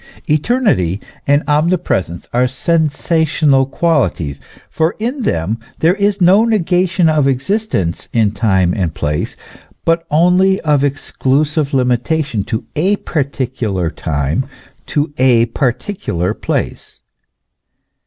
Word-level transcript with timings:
Eternity 0.27 0.99
and 1.27 1.43
omnipresence 1.47 2.27
are 2.33 2.47
sensational 2.47 3.67
qualities, 3.67 4.39
for 4.67 4.95
in 4.97 5.21
them 5.21 5.59
there 5.77 5.93
is 5.93 6.19
no 6.19 6.43
negation 6.43 7.07
of 7.07 7.27
existence 7.27 8.09
in 8.11 8.31
time 8.31 8.73
and 8.75 8.97
space, 8.97 9.35
but 9.85 10.07
only 10.09 10.59
of 10.61 10.83
exclusive 10.83 11.71
limitation 11.71 12.43
to 12.43 12.65
a 12.75 12.95
particular 12.95 13.91
time, 13.91 14.47
to 14.87 15.13
a 15.19 15.45
particular 15.45 16.33
place. 16.33 17.01